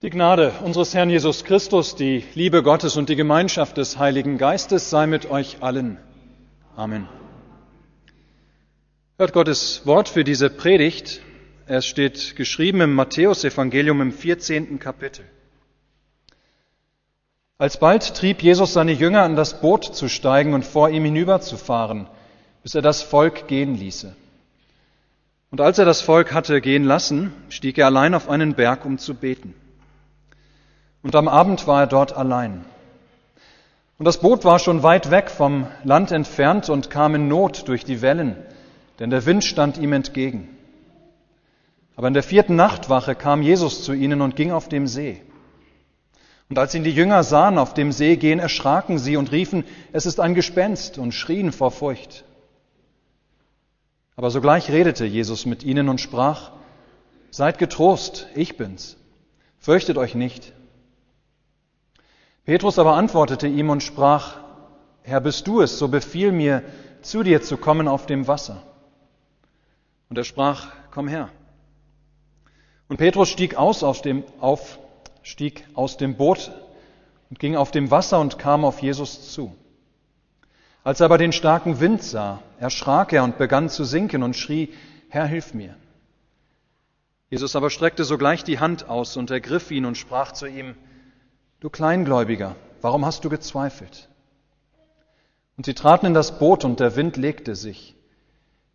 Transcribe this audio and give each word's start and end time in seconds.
Die 0.00 0.10
Gnade 0.10 0.52
unseres 0.62 0.94
Herrn 0.94 1.10
Jesus 1.10 1.42
Christus, 1.42 1.96
die 1.96 2.22
Liebe 2.34 2.62
Gottes 2.62 2.96
und 2.96 3.08
die 3.08 3.16
Gemeinschaft 3.16 3.78
des 3.78 3.98
Heiligen 3.98 4.38
Geistes 4.38 4.90
sei 4.90 5.08
mit 5.08 5.28
euch 5.28 5.56
allen. 5.60 5.98
Amen. 6.76 7.08
Hört 9.18 9.32
Gottes 9.32 9.82
Wort 9.86 10.08
für 10.08 10.22
diese 10.22 10.50
Predigt. 10.50 11.20
Es 11.66 11.84
steht 11.84 12.36
geschrieben 12.36 12.80
im 12.80 12.94
Matthäusevangelium 12.94 14.00
im 14.00 14.12
14. 14.12 14.78
Kapitel. 14.78 15.24
Alsbald 17.58 18.14
trieb 18.14 18.40
Jesus 18.40 18.74
seine 18.74 18.92
Jünger 18.92 19.24
an 19.24 19.34
das 19.34 19.60
Boot 19.60 19.84
zu 19.84 20.08
steigen 20.08 20.54
und 20.54 20.64
vor 20.64 20.90
ihm 20.90 21.06
hinüberzufahren, 21.06 22.06
bis 22.62 22.76
er 22.76 22.82
das 22.82 23.02
Volk 23.02 23.48
gehen 23.48 23.74
ließe. 23.74 24.14
Und 25.50 25.60
als 25.60 25.76
er 25.80 25.86
das 25.86 26.02
Volk 26.02 26.32
hatte 26.32 26.60
gehen 26.60 26.84
lassen, 26.84 27.32
stieg 27.48 27.78
er 27.78 27.86
allein 27.86 28.14
auf 28.14 28.28
einen 28.28 28.54
Berg, 28.54 28.84
um 28.84 28.98
zu 28.98 29.14
beten. 29.14 29.54
Und 31.02 31.14
am 31.14 31.28
Abend 31.28 31.66
war 31.66 31.80
er 31.80 31.86
dort 31.86 32.16
allein. 32.16 32.64
Und 33.98 34.04
das 34.04 34.20
Boot 34.20 34.44
war 34.44 34.58
schon 34.58 34.82
weit 34.82 35.10
weg 35.10 35.30
vom 35.30 35.66
Land 35.84 36.12
entfernt 36.12 36.68
und 36.68 36.90
kam 36.90 37.14
in 37.14 37.28
Not 37.28 37.66
durch 37.66 37.84
die 37.84 38.00
Wellen, 38.00 38.36
denn 38.98 39.10
der 39.10 39.26
Wind 39.26 39.44
stand 39.44 39.76
ihm 39.78 39.92
entgegen. 39.92 40.56
Aber 41.96 42.06
in 42.06 42.14
der 42.14 42.22
vierten 42.22 42.54
Nachtwache 42.54 43.16
kam 43.16 43.42
Jesus 43.42 43.82
zu 43.82 43.92
ihnen 43.92 44.20
und 44.20 44.36
ging 44.36 44.52
auf 44.52 44.68
dem 44.68 44.86
See. 44.86 45.20
Und 46.48 46.58
als 46.58 46.74
ihn 46.74 46.84
die 46.84 46.92
Jünger 46.92 47.24
sahen 47.24 47.58
auf 47.58 47.74
dem 47.74 47.90
See 47.90 48.16
gehen, 48.16 48.38
erschraken 48.38 48.98
sie 48.98 49.16
und 49.16 49.32
riefen, 49.32 49.64
es 49.92 50.06
ist 50.06 50.20
ein 50.20 50.34
Gespenst 50.34 50.96
und 50.98 51.12
schrien 51.12 51.52
vor 51.52 51.72
Furcht. 51.72 52.24
Aber 54.16 54.30
sogleich 54.30 54.70
redete 54.70 55.04
Jesus 55.04 55.44
mit 55.44 55.62
ihnen 55.64 55.88
und 55.88 56.00
sprach, 56.00 56.52
Seid 57.30 57.58
getrost, 57.58 58.26
ich 58.34 58.56
bin's, 58.56 58.96
fürchtet 59.58 59.98
euch 59.98 60.14
nicht. 60.14 60.52
Petrus 62.48 62.78
aber 62.78 62.94
antwortete 62.94 63.46
ihm 63.46 63.68
und 63.68 63.82
sprach, 63.82 64.36
Herr, 65.02 65.20
bist 65.20 65.46
du 65.46 65.60
es, 65.60 65.78
so 65.78 65.88
befiehl 65.88 66.32
mir, 66.32 66.62
zu 67.02 67.22
dir 67.22 67.42
zu 67.42 67.58
kommen 67.58 67.86
auf 67.86 68.06
dem 68.06 68.26
Wasser. 68.26 68.62
Und 70.08 70.16
er 70.16 70.24
sprach, 70.24 70.68
komm 70.90 71.08
her. 71.08 71.28
Und 72.88 72.96
Petrus 72.96 73.28
stieg 73.28 73.56
aus, 73.56 73.82
aus 73.82 74.00
dem, 74.00 74.24
auf, 74.40 74.78
stieg 75.22 75.66
aus 75.74 75.98
dem 75.98 76.16
Boot 76.16 76.50
und 77.28 77.38
ging 77.38 77.54
auf 77.54 77.70
dem 77.70 77.90
Wasser 77.90 78.18
und 78.18 78.38
kam 78.38 78.64
auf 78.64 78.80
Jesus 78.80 79.30
zu. 79.30 79.54
Als 80.84 81.00
er 81.00 81.04
aber 81.04 81.18
den 81.18 81.32
starken 81.32 81.80
Wind 81.80 82.02
sah, 82.02 82.42
erschrak 82.58 83.12
er 83.12 83.24
und 83.24 83.36
begann 83.36 83.68
zu 83.68 83.84
sinken 83.84 84.22
und 84.22 84.36
schrie, 84.36 84.72
Herr, 85.10 85.26
hilf 85.26 85.52
mir. 85.52 85.74
Jesus 87.28 87.54
aber 87.54 87.68
streckte 87.68 88.04
sogleich 88.04 88.42
die 88.42 88.58
Hand 88.58 88.88
aus 88.88 89.18
und 89.18 89.30
ergriff 89.30 89.70
ihn 89.70 89.84
und 89.84 89.98
sprach 89.98 90.32
zu 90.32 90.46
ihm, 90.46 90.76
Du 91.60 91.70
Kleingläubiger, 91.70 92.54
warum 92.82 93.04
hast 93.04 93.24
du 93.24 93.28
gezweifelt? 93.28 94.08
Und 95.56 95.66
sie 95.66 95.74
traten 95.74 96.06
in 96.06 96.14
das 96.14 96.38
Boot 96.38 96.64
und 96.64 96.78
der 96.78 96.94
Wind 96.94 97.16
legte 97.16 97.56
sich. 97.56 97.96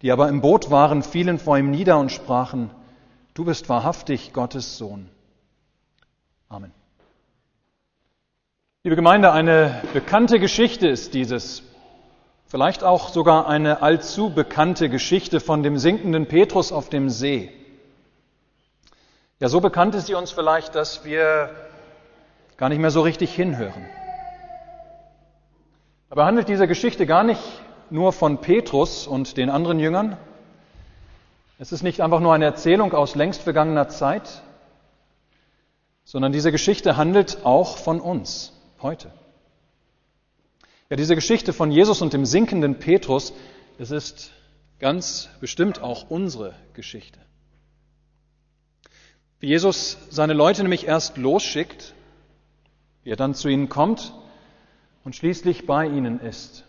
Die 0.01 0.11
aber 0.11 0.27
im 0.27 0.41
Boot 0.41 0.69
waren, 0.69 1.01
fielen 1.01 1.39
vor 1.39 1.57
ihm 1.57 1.71
nieder 1.71 1.97
und 1.97 2.11
sprachen, 2.11 2.69
Du 3.33 3.45
bist 3.45 3.67
wahrhaftig 3.67 4.31
Gottes 4.31 4.77
Sohn. 4.77 5.09
Amen. 6.49 6.71
Liebe 8.83 8.95
Gemeinde, 8.95 9.31
eine 9.31 9.81
bekannte 9.93 10.39
Geschichte 10.39 10.87
ist 10.87 11.15
dieses. 11.15 11.63
Vielleicht 12.45 12.83
auch 12.83 13.09
sogar 13.09 13.47
eine 13.47 13.81
allzu 13.81 14.29
bekannte 14.29 14.87
Geschichte 14.89 15.39
von 15.39 15.63
dem 15.63 15.79
sinkenden 15.79 16.27
Petrus 16.27 16.71
auf 16.71 16.89
dem 16.89 17.09
See. 17.09 17.51
Ja, 19.39 19.49
so 19.49 19.61
bekannt 19.61 19.95
ist 19.95 20.05
sie 20.05 20.13
uns 20.13 20.29
vielleicht, 20.29 20.75
dass 20.75 21.05
wir 21.05 21.49
gar 22.57 22.69
nicht 22.69 22.79
mehr 22.79 22.91
so 22.91 23.01
richtig 23.01 23.33
hinhören. 23.33 23.85
Aber 26.09 26.25
handelt 26.25 26.47
diese 26.47 26.67
Geschichte 26.67 27.05
gar 27.05 27.23
nicht 27.23 27.41
nur 27.89 28.13
von 28.13 28.39
Petrus 28.39 29.07
und 29.07 29.37
den 29.37 29.49
anderen 29.49 29.79
Jüngern? 29.79 30.17
Es 31.59 31.71
ist 31.71 31.83
nicht 31.83 32.01
einfach 32.01 32.19
nur 32.19 32.33
eine 32.33 32.45
Erzählung 32.45 32.93
aus 32.93 33.15
längst 33.15 33.41
vergangener 33.41 33.87
Zeit, 33.89 34.41
sondern 36.03 36.31
diese 36.31 36.51
Geschichte 36.51 36.97
handelt 36.97 37.45
auch 37.45 37.77
von 37.77 37.99
uns 37.99 38.53
heute. 38.81 39.11
Ja, 40.89 40.97
diese 40.97 41.15
Geschichte 41.15 41.53
von 41.53 41.71
Jesus 41.71 42.01
und 42.01 42.13
dem 42.13 42.25
sinkenden 42.25 42.79
Petrus, 42.79 43.33
das 43.77 43.89
ist 43.89 44.31
ganz 44.79 45.29
bestimmt 45.39 45.81
auch 45.81 46.09
unsere 46.09 46.53
Geschichte. 46.73 47.19
Wie 49.39 49.47
Jesus 49.47 49.97
seine 50.09 50.33
Leute 50.33 50.61
nämlich 50.61 50.85
erst 50.85 51.17
losschickt, 51.17 51.93
wie 53.03 53.11
er 53.11 53.15
dann 53.15 53.35
zu 53.35 53.47
ihnen 53.49 53.69
kommt 53.69 54.13
und 55.03 55.15
schließlich 55.15 55.65
bei 55.65 55.85
ihnen 55.85 56.19
ist. 56.19 56.63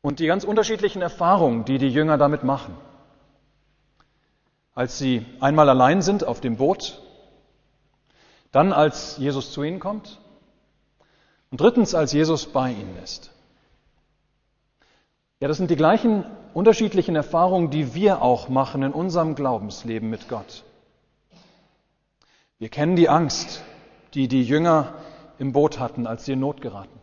Und 0.00 0.18
die 0.18 0.26
ganz 0.26 0.44
unterschiedlichen 0.44 1.02
Erfahrungen, 1.02 1.64
die 1.64 1.78
die 1.78 1.88
Jünger 1.88 2.18
damit 2.18 2.42
machen. 2.42 2.76
Als 4.74 4.98
sie 4.98 5.24
einmal 5.40 5.68
allein 5.68 6.02
sind 6.02 6.24
auf 6.24 6.40
dem 6.40 6.56
Boot, 6.56 7.00
dann 8.50 8.72
als 8.72 9.16
Jesus 9.18 9.52
zu 9.52 9.62
ihnen 9.62 9.80
kommt 9.80 10.18
und 11.50 11.60
drittens 11.60 11.94
als 11.94 12.12
Jesus 12.12 12.46
bei 12.46 12.70
ihnen 12.70 12.96
ist. 13.02 13.30
Ja, 15.40 15.48
das 15.48 15.56
sind 15.56 15.70
die 15.70 15.76
gleichen 15.76 16.24
unterschiedlichen 16.54 17.16
Erfahrungen, 17.16 17.70
die 17.70 17.94
wir 17.94 18.22
auch 18.22 18.48
machen 18.48 18.82
in 18.82 18.92
unserem 18.92 19.34
Glaubensleben 19.34 20.08
mit 20.08 20.28
Gott. 20.28 20.64
Wir 22.58 22.68
kennen 22.68 22.94
die 22.94 23.08
Angst, 23.08 23.62
die 24.14 24.28
die 24.28 24.42
Jünger 24.42 24.94
im 25.38 25.52
Boot 25.52 25.78
hatten, 25.78 26.06
als 26.06 26.24
sie 26.24 26.32
in 26.32 26.40
Not 26.40 26.60
geraten. 26.60 27.00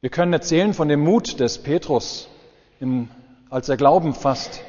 Wir 0.00 0.10
können 0.10 0.32
erzählen 0.32 0.74
von 0.74 0.88
dem 0.88 1.00
Mut 1.00 1.40
des 1.40 1.62
Petrus, 1.62 2.28
im, 2.80 3.08
als 3.50 3.68
er 3.68 3.76
Glauben 3.76 4.14
fasst, 4.14 4.60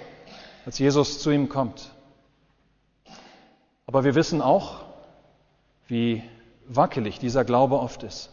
als 0.65 0.79
Jesus 0.79 1.19
zu 1.19 1.31
ihm 1.31 1.49
kommt. 1.49 1.91
Aber 3.85 4.03
wir 4.03 4.15
wissen 4.15 4.41
auch, 4.41 4.83
wie 5.87 6.23
wackelig 6.67 7.19
dieser 7.19 7.45
Glaube 7.45 7.79
oft 7.79 8.03
ist, 8.03 8.31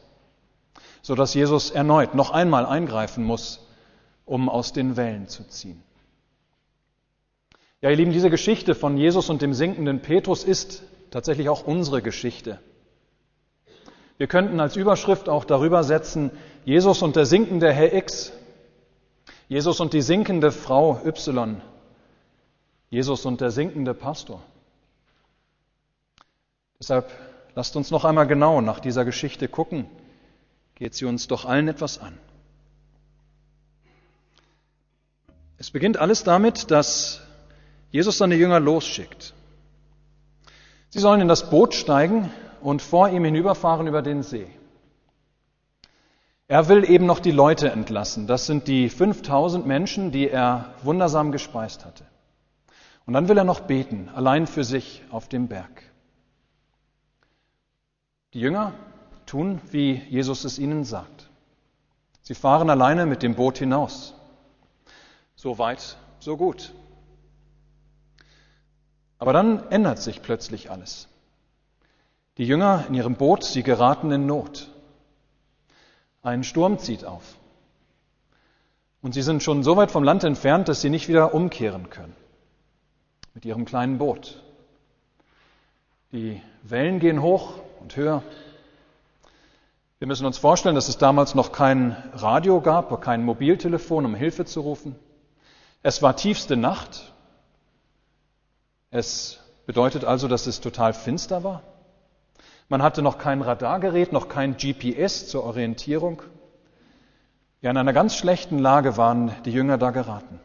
so 1.02 1.14
dass 1.14 1.34
Jesus 1.34 1.70
erneut 1.70 2.14
noch 2.14 2.30
einmal 2.30 2.66
eingreifen 2.66 3.24
muss, 3.24 3.66
um 4.24 4.48
aus 4.48 4.72
den 4.72 4.96
Wellen 4.96 5.28
zu 5.28 5.46
ziehen. 5.46 5.82
Ja, 7.80 7.90
ihr 7.90 7.96
Lieben, 7.96 8.12
diese 8.12 8.30
Geschichte 8.30 8.74
von 8.74 8.96
Jesus 8.96 9.28
und 9.28 9.42
dem 9.42 9.52
sinkenden 9.52 10.00
Petrus 10.00 10.42
ist 10.42 10.82
tatsächlich 11.14 11.48
auch 11.48 11.64
unsere 11.64 12.02
Geschichte. 12.02 12.58
Wir 14.18 14.26
könnten 14.26 14.58
als 14.58 14.74
Überschrift 14.74 15.28
auch 15.28 15.44
darüber 15.44 15.84
setzen, 15.84 16.32
Jesus 16.64 17.02
und 17.02 17.14
der 17.14 17.24
sinkende 17.24 17.72
Herr 17.72 17.94
X, 17.94 18.32
Jesus 19.46 19.78
und 19.78 19.92
die 19.92 20.02
sinkende 20.02 20.50
Frau 20.50 21.00
Y, 21.06 21.60
Jesus 22.90 23.24
und 23.26 23.40
der 23.40 23.52
sinkende 23.52 23.94
Pastor. 23.94 24.42
Deshalb 26.80 27.08
lasst 27.54 27.76
uns 27.76 27.92
noch 27.92 28.04
einmal 28.04 28.26
genau 28.26 28.60
nach 28.60 28.80
dieser 28.80 29.04
Geschichte 29.04 29.46
gucken. 29.46 29.86
Geht 30.74 30.94
sie 30.94 31.04
uns 31.04 31.28
doch 31.28 31.44
allen 31.44 31.68
etwas 31.68 31.98
an. 31.98 32.18
Es 35.58 35.70
beginnt 35.70 35.96
alles 35.96 36.24
damit, 36.24 36.72
dass 36.72 37.22
Jesus 37.92 38.18
seine 38.18 38.34
Jünger 38.34 38.58
losschickt. 38.58 39.32
Sie 40.94 41.00
sollen 41.00 41.22
in 41.22 41.26
das 41.26 41.50
Boot 41.50 41.74
steigen 41.74 42.30
und 42.60 42.80
vor 42.80 43.08
ihm 43.08 43.24
hinüberfahren 43.24 43.88
über 43.88 44.00
den 44.00 44.22
See. 44.22 44.46
Er 46.46 46.68
will 46.68 46.88
eben 46.88 47.04
noch 47.04 47.18
die 47.18 47.32
Leute 47.32 47.68
entlassen. 47.72 48.28
Das 48.28 48.46
sind 48.46 48.68
die 48.68 48.88
5000 48.88 49.66
Menschen, 49.66 50.12
die 50.12 50.30
er 50.30 50.72
wundersam 50.84 51.32
gespeist 51.32 51.84
hatte. 51.84 52.04
Und 53.06 53.14
dann 53.14 53.26
will 53.26 53.36
er 53.36 53.42
noch 53.42 53.58
beten, 53.58 54.08
allein 54.14 54.46
für 54.46 54.62
sich 54.62 55.02
auf 55.10 55.28
dem 55.28 55.48
Berg. 55.48 55.82
Die 58.32 58.38
Jünger 58.38 58.72
tun, 59.26 59.60
wie 59.72 59.94
Jesus 59.94 60.44
es 60.44 60.60
ihnen 60.60 60.84
sagt. 60.84 61.28
Sie 62.22 62.36
fahren 62.36 62.70
alleine 62.70 63.04
mit 63.04 63.24
dem 63.24 63.34
Boot 63.34 63.58
hinaus. 63.58 64.14
So 65.34 65.58
weit, 65.58 65.96
so 66.20 66.36
gut. 66.36 66.72
Aber 69.24 69.32
dann 69.32 69.70
ändert 69.70 70.00
sich 70.00 70.20
plötzlich 70.20 70.70
alles. 70.70 71.08
Die 72.36 72.44
Jünger 72.44 72.84
in 72.88 72.94
ihrem 72.94 73.14
Boot, 73.14 73.42
sie 73.42 73.62
geraten 73.62 74.10
in 74.10 74.26
Not. 74.26 74.68
Ein 76.22 76.44
Sturm 76.44 76.78
zieht 76.78 77.06
auf. 77.06 77.22
Und 79.00 79.14
sie 79.14 79.22
sind 79.22 79.42
schon 79.42 79.62
so 79.62 79.78
weit 79.78 79.90
vom 79.90 80.04
Land 80.04 80.24
entfernt, 80.24 80.68
dass 80.68 80.82
sie 80.82 80.90
nicht 80.90 81.08
wieder 81.08 81.32
umkehren 81.32 81.88
können. 81.88 82.14
Mit 83.32 83.46
ihrem 83.46 83.64
kleinen 83.64 83.96
Boot. 83.96 84.42
Die 86.12 86.42
Wellen 86.62 87.00
gehen 87.00 87.22
hoch 87.22 87.54
und 87.80 87.96
höher. 87.96 88.22
Wir 90.00 90.06
müssen 90.06 90.26
uns 90.26 90.36
vorstellen, 90.36 90.74
dass 90.74 90.88
es 90.88 90.98
damals 90.98 91.34
noch 91.34 91.50
kein 91.50 91.96
Radio 92.12 92.60
gab, 92.60 93.00
kein 93.00 93.24
Mobiltelefon, 93.24 94.04
um 94.04 94.14
Hilfe 94.14 94.44
zu 94.44 94.60
rufen. 94.60 94.96
Es 95.82 96.02
war 96.02 96.14
tiefste 96.14 96.58
Nacht 96.58 97.13
es 98.94 99.40
bedeutet 99.66 100.04
also, 100.04 100.28
dass 100.28 100.46
es 100.46 100.60
total 100.60 100.94
finster 100.94 101.42
war. 101.42 101.64
Man 102.68 102.80
hatte 102.80 103.02
noch 103.02 103.18
kein 103.18 103.42
Radargerät, 103.42 104.12
noch 104.12 104.28
kein 104.28 104.56
GPS 104.56 105.26
zur 105.26 105.42
Orientierung. 105.42 106.22
Ja, 107.60 107.72
in 107.72 107.76
einer 107.76 107.92
ganz 107.92 108.14
schlechten 108.14 108.60
Lage 108.60 108.96
waren 108.96 109.34
die 109.46 109.50
Jünger 109.50 109.78
da 109.78 109.90
geraten. 109.90 110.38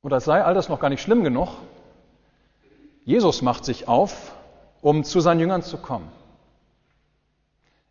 Und 0.00 0.12
als 0.12 0.26
sei 0.26 0.44
all 0.44 0.54
das 0.54 0.68
noch 0.68 0.78
gar 0.78 0.90
nicht 0.90 1.02
schlimm 1.02 1.24
genug, 1.24 1.48
Jesus 3.04 3.42
macht 3.42 3.64
sich 3.64 3.88
auf, 3.88 4.36
um 4.80 5.02
zu 5.02 5.18
seinen 5.18 5.40
Jüngern 5.40 5.64
zu 5.64 5.78
kommen. 5.78 6.08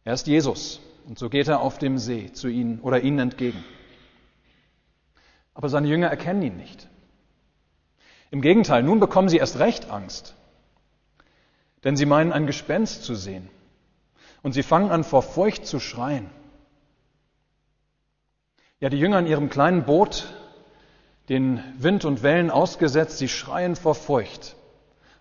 Er 0.06 0.14
ist 0.14 0.26
Jesus 0.26 0.80
und 1.06 1.20
so 1.20 1.30
geht 1.30 1.50
er 1.50 1.60
auf 1.60 1.80
dem 1.80 1.98
See 1.98 2.32
zu 2.32 2.48
ihnen 2.48 2.80
oder 2.80 3.02
ihnen 3.02 3.20
entgegen. 3.20 3.62
Aber 5.54 5.68
seine 5.68 5.90
Jünger 5.90 6.08
erkennen 6.08 6.44
ihn 6.44 6.56
nicht. 6.56 6.88
Im 8.32 8.42
Gegenteil, 8.42 8.84
nun 8.84 9.00
bekommen 9.00 9.30
sie 9.30 9.38
erst 9.38 9.60
recht 9.60 9.90
Angst, 9.90 10.36
denn 11.84 11.98
sie 11.98 12.06
meinen 12.06 12.32
ein 12.32 12.48
Gespenst 12.48 13.04
zu 13.04 13.16
sehen 13.16 13.50
und 14.44 14.54
sie 14.54 14.64
fangen 14.64 14.92
an 14.92 15.04
vor 15.04 15.24
Furcht 15.24 15.66
zu 15.66 15.80
schreien. 15.80 16.30
Ja, 18.80 18.90
die 18.90 19.00
Jünger 19.00 19.20
in 19.20 19.28
ihrem 19.28 19.50
kleinen 19.50 19.84
Boot 19.84 20.34
den 21.28 21.64
Wind 21.78 22.06
und 22.06 22.24
Wellen 22.24 22.50
ausgesetzt, 22.50 23.18
sie 23.20 23.28
schreien 23.28 23.76
vor 23.76 23.94
Furcht, 23.96 24.56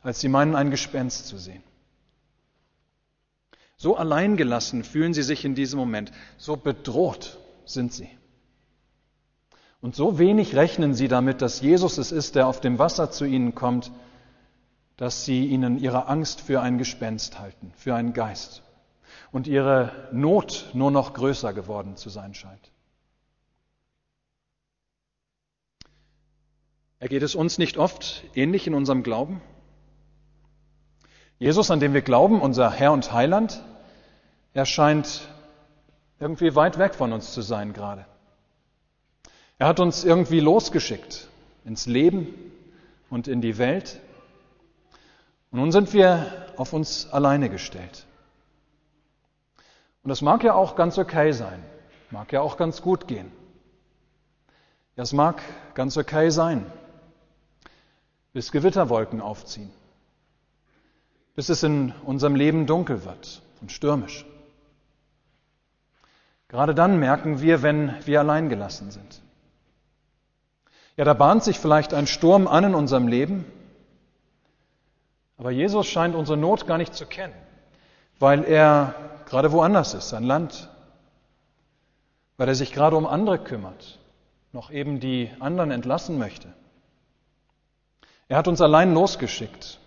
als 0.03 0.21
sie 0.21 0.29
meinen, 0.29 0.57
ein 0.57 0.71
Gespenst 0.71 1.27
zu 1.29 1.37
sehen. 1.37 1.63
So 3.77 3.97
alleingelassen 3.97 4.85
fühlen 4.85 5.15
sie 5.15 5.23
sich 5.23 5.45
in 5.45 5.55
diesem 5.55 5.79
Moment, 5.79 6.11
so 6.37 6.57
bedroht 6.57 7.39
sind 7.65 7.93
sie. 7.93 8.09
Und 9.81 9.95
so 9.95 10.19
wenig 10.19 10.57
rechnen 10.57 10.95
sie 10.95 11.09
damit, 11.09 11.41
dass 11.41 11.61
Jesus 11.61 11.99
es 11.99 12.11
ist, 12.11 12.35
der 12.35 12.49
auf 12.49 12.61
dem 12.61 12.79
Wasser 12.79 13.11
zu 13.11 13.25
ihnen 13.25 13.55
kommt, 13.55 13.93
dass 14.97 15.25
sie 15.25 15.47
ihnen 15.47 15.79
ihre 15.79 16.09
Angst 16.09 16.41
für 16.41 16.61
ein 16.61 16.79
Gespenst 16.79 17.39
halten, 17.39 17.73
für 17.77 17.95
einen 17.95 18.13
Geist 18.13 18.63
und 19.31 19.47
ihre 19.47 20.09
Not 20.13 20.71
nur 20.75 20.91
noch 20.91 21.15
größer 21.15 21.53
geworden 21.53 21.97
zu 21.97 22.11
sein 22.11 22.35
scheint. 22.35 22.73
Ergeht 26.99 27.23
es 27.23 27.37
uns 27.37 27.59
nicht 27.59 27.79
oft 27.79 28.25
ähnlich 28.35 28.67
in 28.67 28.75
unserem 28.75 29.05
Glauben? 29.05 29.41
Jesus, 31.39 31.71
an 31.71 31.79
dem 31.79 31.95
wir 31.95 32.03
glauben, 32.03 32.41
unser 32.41 32.73
Herr 32.73 32.91
und 32.91 33.13
Heiland, 33.13 33.63
er 34.53 34.67
scheint 34.67 35.29
irgendwie 36.19 36.57
weit 36.57 36.79
weg 36.79 36.97
von 36.97 37.13
uns 37.13 37.33
zu 37.33 37.43
sein 37.43 37.73
gerade. 37.73 38.05
Er 39.59 39.67
hat 39.67 39.81
uns 39.81 40.05
irgendwie 40.05 40.41
losgeschickt 40.41 41.29
ins 41.65 41.87
Leben 41.87 42.33
und 43.11 43.27
in 43.27 43.41
die 43.41 43.59
Welt. 43.59 43.99
Und 45.51 45.59
nun 45.59 45.73
sind 45.73 45.93
wir 45.93 46.47
auf 46.57 46.73
uns 46.73 47.09
alleine 47.11 47.51
gestellt. 47.51 48.07
Und 50.03 50.11
das 50.11 50.23
mag 50.23 50.45
ja 50.45 50.55
auch 50.55 50.77
ganz 50.77 50.97
okay 50.97 51.33
sein, 51.33 51.63
mag 52.11 52.33
ja 52.33 52.41
auch 52.41 52.57
ganz 52.57 52.83
gut 52.83 53.09
gehen. 53.09 53.33
Ja, 54.97 55.03
es 55.03 55.13
mag 55.13 55.43
ganz 55.75 55.97
okay 55.97 56.31
sein, 56.31 56.65
bis 58.33 58.53
Gewitterwolken 58.53 59.21
aufziehen, 59.21 59.71
bis 61.35 61.49
es 61.49 61.63
in 61.63 61.93
unserem 62.05 62.37
Leben 62.37 62.67
dunkel 62.67 63.05
wird 63.05 63.43
und 63.61 63.73
stürmisch. 63.73 64.25
Gerade 66.47 66.75
dann 66.75 66.99
merken 66.99 67.41
wir, 67.41 67.63
wenn 67.63 67.95
wir 68.07 68.21
allein 68.21 68.49
gelassen 68.49 68.91
sind. 68.91 69.21
Ja, 70.99 71.05
da 71.05 71.15
bahnt 71.15 71.45
sich 71.45 71.61
vielleicht 71.61 71.95
ein 71.95 72.09
Sturm 72.09 72.49
an 72.49 72.65
in 72.65 72.75
unserem 72.75 73.07
Leben, 73.07 73.45
aber 75.37 75.53
Jesus 75.53 75.87
scheint 75.87 76.17
unsere 76.17 76.37
Not 76.37 76.67
gar 76.67 76.77
nicht 76.77 76.93
zu 76.93 77.07
kennen, 77.07 77.35
weil 78.19 78.43
er 78.43 78.97
gerade 79.27 79.53
woanders 79.53 79.95
ist, 79.95 80.13
ein 80.13 80.25
Land, 80.25 80.69
weil 82.37 82.49
er 82.49 82.57
sich 82.57 82.73
gerade 82.73 82.97
um 82.97 83.07
andere 83.07 83.39
kümmert, 83.39 84.01
noch 84.53 84.73
eben 84.73 84.99
die 84.99 85.31
anderen 85.39 85.71
entlassen 85.71 86.19
möchte. 86.19 86.53
Er 88.27 88.37
hat 88.37 88.49
uns 88.49 88.61
allein 88.61 88.93
losgeschickt. 88.93 89.79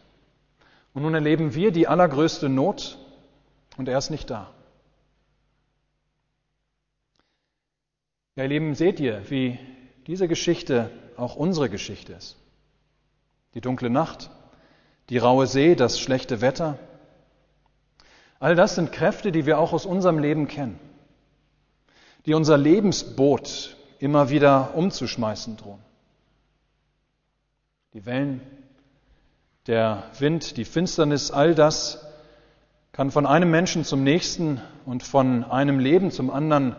Und 0.94 1.04
nun 1.04 1.14
erleben 1.14 1.54
wir 1.54 1.74
die 1.74 1.90
allergrößte 1.90 2.48
Not 2.48 2.98
und 3.76 3.90
er 3.90 3.98
ist 3.98 4.12
nicht 4.12 4.30
da. 4.30 4.50
Ja, 8.38 8.44
ihr 8.44 8.50
Lieben, 8.50 8.76
seht 8.76 9.02
ihr, 9.02 9.30
wie 9.30 9.60
diese 10.08 10.28
Geschichte 10.28 10.90
auch 11.18 11.36
unsere 11.36 11.70
Geschichte 11.70 12.14
ist. 12.14 12.38
Die 13.54 13.62
dunkle 13.62 13.90
Nacht, 13.90 14.30
die 15.10 15.18
raue 15.18 15.48
See, 15.48 15.76
das 15.76 16.00
schlechte 16.00 16.42
Wetter. 16.42 16.78
All 18.40 18.56
das 18.56 18.76
sind 18.76 18.92
Kräfte, 18.92 19.32
die 19.32 19.46
wir 19.46 19.60
auch 19.60 19.74
aus 19.74 19.86
unserem 19.86 20.20
Leben 20.20 20.48
kennen, 20.48 20.80
die 22.26 22.34
unser 22.34 22.58
Lebensboot 22.58 23.76
immer 24.00 24.30
wieder 24.30 24.74
umzuschmeißen 24.76 25.58
drohen. 25.58 25.82
Die 27.94 28.06
Wellen, 28.06 28.42
der 29.68 30.04
Wind, 30.18 30.58
die 30.58 30.66
Finsternis, 30.66 31.30
all 31.30 31.54
das 31.54 32.06
kann 32.94 33.12
von 33.12 33.26
einem 33.26 33.52
Menschen 33.52 33.86
zum 33.86 34.04
nächsten 34.04 34.60
und 34.86 35.04
von 35.04 35.44
einem 35.44 35.80
Leben 35.80 36.10
zum 36.12 36.30
anderen 36.30 36.76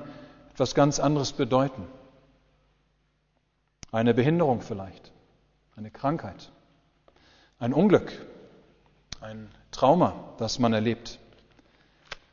etwas 0.52 0.74
ganz 0.74 0.98
anderes 1.00 1.32
bedeuten. 1.32 1.86
Eine 3.92 4.14
Behinderung 4.14 4.62
vielleicht, 4.62 5.12
eine 5.76 5.90
Krankheit, 5.90 6.50
ein 7.58 7.74
Unglück, 7.74 8.10
ein 9.20 9.50
Trauma, 9.70 10.14
das 10.38 10.58
man 10.58 10.72
erlebt, 10.72 11.18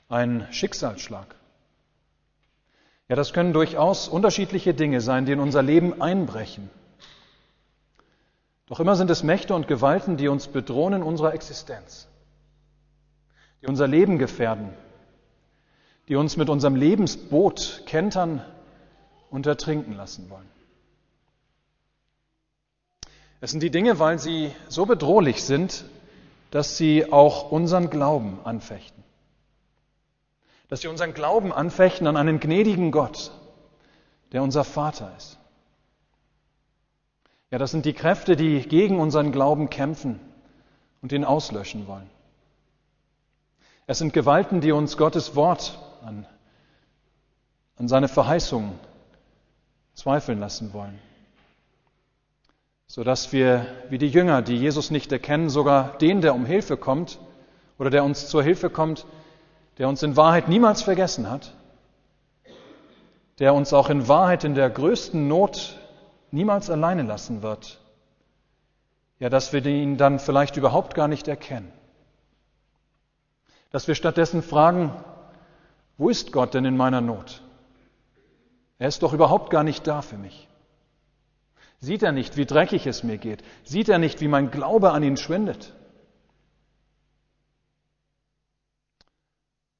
ein 0.07 0.47
Schicksalsschlag. 0.51 1.35
Ja, 3.09 3.17
das 3.17 3.33
können 3.33 3.51
durchaus 3.51 4.07
unterschiedliche 4.07 4.73
Dinge 4.73 5.01
sein, 5.01 5.25
die 5.25 5.33
in 5.33 5.41
unser 5.41 5.61
Leben 5.61 6.01
einbrechen. 6.01 6.69
Doch 8.67 8.79
immer 8.79 8.95
sind 8.95 9.09
es 9.09 9.23
Mächte 9.23 9.53
und 9.53 9.67
Gewalten, 9.67 10.15
die 10.15 10.29
uns 10.29 10.47
bedrohen 10.47 10.93
in 10.93 11.03
unserer 11.03 11.33
Existenz, 11.33 12.07
die 13.61 13.67
unser 13.67 13.87
Leben 13.87 14.17
gefährden, 14.17 14.69
die 16.07 16.15
uns 16.15 16.37
mit 16.37 16.47
unserem 16.49 16.77
Lebensboot 16.77 17.83
kentern 17.85 18.45
und 19.29 19.45
ertrinken 19.45 19.93
lassen 19.97 20.29
wollen. 20.29 20.58
Es 23.41 23.51
sind 23.51 23.63
die 23.63 23.71
Dinge, 23.71 23.99
weil 23.99 24.19
sie 24.19 24.53
so 24.67 24.85
bedrohlich 24.85 25.43
sind, 25.43 25.85
dass 26.51 26.77
sie 26.77 27.11
auch 27.11 27.51
unseren 27.51 27.89
Glauben 27.89 28.39
anfechten. 28.43 29.03
Dass 30.67 30.81
sie 30.81 30.87
unseren 30.87 31.13
Glauben 31.13 31.53
anfechten 31.53 32.07
an 32.07 32.17
einen 32.17 32.39
gnädigen 32.39 32.91
Gott, 32.91 33.31
der 34.31 34.43
unser 34.43 34.63
Vater 34.63 35.11
ist. 35.17 35.37
Ja, 37.51 37.57
das 37.57 37.71
sind 37.71 37.85
die 37.85 37.93
Kräfte, 37.93 38.35
die 38.35 38.61
gegen 38.61 38.99
unseren 38.99 39.31
Glauben 39.31 39.69
kämpfen 39.69 40.19
und 41.01 41.11
ihn 41.11 41.23
auslöschen 41.23 41.87
wollen. 41.87 42.09
Es 43.87 43.97
sind 43.97 44.13
Gewalten, 44.13 44.61
die 44.61 44.71
uns 44.71 44.97
Gottes 44.97 45.35
Wort 45.35 45.79
an, 46.03 46.27
an 47.77 47.87
seine 47.87 48.07
Verheißungen 48.07 48.73
zweifeln 49.95 50.39
lassen 50.39 50.73
wollen, 50.73 50.99
sodass 52.89 53.31
wir 53.31 53.67
wie 53.89 53.99
die 53.99 54.07
Jünger, 54.07 54.41
die 54.41 54.57
Jesus 54.57 54.89
nicht 54.89 55.11
erkennen, 55.11 55.49
sogar 55.49 55.97
den, 55.99 56.21
der 56.21 56.33
um 56.33 56.45
Hilfe 56.45 56.75
kommt 56.75 57.19
oder 57.77 57.91
der 57.91 58.03
uns 58.03 58.27
zur 58.27 58.41
Hilfe 58.41 58.71
kommt, 58.71 59.05
der 59.77 59.87
uns 59.87 60.01
in 60.01 60.17
Wahrheit 60.17 60.49
niemals 60.49 60.81
vergessen 60.81 61.29
hat, 61.29 61.53
der 63.37 63.53
uns 63.53 63.73
auch 63.73 63.91
in 63.91 64.07
Wahrheit 64.07 64.43
in 64.43 64.55
der 64.55 64.71
größten 64.71 65.27
Not 65.27 65.79
niemals 66.31 66.71
alleine 66.71 67.03
lassen 67.03 67.43
wird. 67.43 67.79
Ja, 69.19 69.29
dass 69.29 69.53
wir 69.53 69.63
ihn 69.65 69.97
dann 69.97 70.17
vielleicht 70.17 70.57
überhaupt 70.57 70.95
gar 70.95 71.07
nicht 71.07 71.27
erkennen. 71.27 71.71
Dass 73.69 73.87
wir 73.87 73.93
stattdessen 73.93 74.41
fragen, 74.41 74.91
wo 75.97 76.09
ist 76.09 76.31
Gott 76.31 76.55
denn 76.55 76.65
in 76.65 76.75
meiner 76.75 77.01
Not? 77.01 77.43
Er 78.79 78.87
ist 78.87 79.03
doch 79.03 79.13
überhaupt 79.13 79.51
gar 79.51 79.63
nicht 79.63 79.85
da 79.85 80.01
für 80.01 80.17
mich. 80.17 80.48
Sieht 81.81 82.03
er 82.03 82.11
nicht, 82.11 82.35
wie 82.35 82.45
dreckig 82.45 82.85
es 82.87 83.03
mir 83.03 83.17
geht? 83.17 83.43
Sieht 83.63 83.87
er 83.87 83.99
nicht, 83.99 84.19
wie 84.19 84.27
mein 84.27 84.51
Glaube 84.51 84.91
an 84.91 85.03
ihn 85.03 85.17
schwindet? 85.17 85.73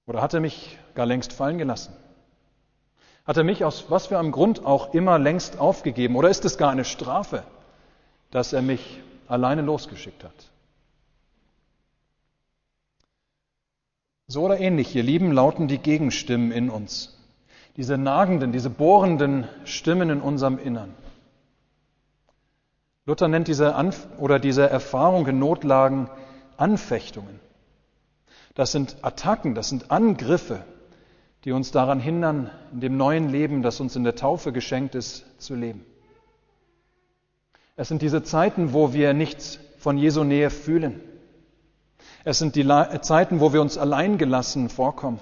Oder 0.05 0.21
hat 0.21 0.33
er 0.33 0.39
mich 0.39 0.79
gar 0.95 1.05
längst 1.05 1.33
fallen 1.33 1.57
gelassen? 1.57 1.93
Hat 3.25 3.37
er 3.37 3.43
mich 3.43 3.63
aus 3.63 3.91
was 3.91 4.07
für 4.07 4.17
einem 4.17 4.31
Grund 4.31 4.65
auch 4.65 4.93
immer 4.93 5.19
längst 5.19 5.59
aufgegeben? 5.59 6.15
Oder 6.15 6.29
ist 6.29 6.45
es 6.45 6.57
gar 6.57 6.71
eine 6.71 6.85
Strafe, 6.85 7.43
dass 8.31 8.53
er 8.53 8.61
mich 8.61 9.01
alleine 9.27 9.61
losgeschickt 9.61 10.23
hat? 10.23 10.49
So 14.27 14.43
oder 14.43 14.59
ähnlich, 14.59 14.95
ihr 14.95 15.03
Lieben, 15.03 15.31
lauten 15.31 15.67
die 15.67 15.79
Gegenstimmen 15.79 16.51
in 16.51 16.69
uns. 16.69 17.17
Diese 17.77 17.97
nagenden, 17.97 18.51
diese 18.51 18.69
bohrenden 18.69 19.47
Stimmen 19.65 20.09
in 20.09 20.21
unserem 20.21 20.57
Innern. 20.57 20.93
Luther 23.09 23.27
nennt 23.27 23.47
diese, 23.47 23.73
Anf 23.73 24.07
oder 24.19 24.37
diese 24.37 24.69
Erfahrung 24.69 25.25
in 25.25 25.39
Notlagen 25.39 26.11
Anfechtungen. 26.57 27.39
Das 28.53 28.71
sind 28.71 28.97
Attacken, 29.01 29.55
das 29.55 29.69
sind 29.69 29.89
Angriffe, 29.89 30.63
die 31.43 31.51
uns 31.51 31.71
daran 31.71 31.99
hindern, 31.99 32.51
in 32.71 32.81
dem 32.81 32.97
neuen 32.97 33.29
Leben, 33.29 33.63
das 33.63 33.79
uns 33.79 33.95
in 33.95 34.03
der 34.03 34.15
Taufe 34.15 34.51
geschenkt 34.51 34.93
ist, 34.93 35.25
zu 35.41 35.55
leben. 35.55 35.87
Es 37.75 37.87
sind 37.87 38.03
diese 38.03 38.21
Zeiten, 38.21 38.73
wo 38.73 38.93
wir 38.93 39.15
nichts 39.15 39.59
von 39.79 39.97
Jesu 39.97 40.23
Nähe 40.23 40.51
fühlen. 40.51 41.01
Es 42.25 42.37
sind 42.37 42.55
die 42.55 42.67
Zeiten, 43.01 43.39
wo 43.39 43.53
wir 43.53 43.61
uns 43.61 43.79
alleingelassen 43.79 44.69
vorkommen. 44.69 45.19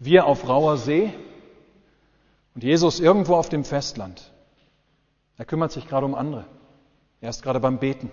Wir 0.00 0.26
auf 0.26 0.48
rauer 0.48 0.78
See 0.78 1.14
und 2.56 2.64
Jesus 2.64 2.98
irgendwo 2.98 3.36
auf 3.36 3.48
dem 3.48 3.62
Festland. 3.62 4.32
Er 5.40 5.46
kümmert 5.46 5.72
sich 5.72 5.88
gerade 5.88 6.04
um 6.04 6.14
andere. 6.14 6.44
Er 7.22 7.30
ist 7.30 7.42
gerade 7.42 7.60
beim 7.60 7.78
Beten. 7.78 8.10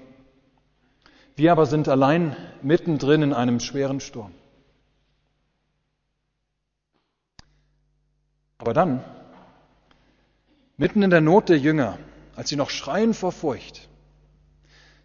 Wir 1.35 1.51
aber 1.51 1.65
sind 1.65 1.89
allein 1.89 2.37
mittendrin 2.61 3.21
in 3.21 3.33
einem 3.33 3.59
schweren 3.59 3.99
Sturm. 3.99 4.31
Aber 8.59 8.73
dann, 8.73 9.03
mitten 10.77 11.03
in 11.03 11.09
der 11.09 11.19
Not 11.19 11.49
der 11.49 11.57
Jünger, 11.57 11.99
als 12.37 12.47
sie 12.47 12.55
noch 12.55 12.69
schreien 12.69 13.13
vor 13.13 13.33
Furcht, 13.33 13.89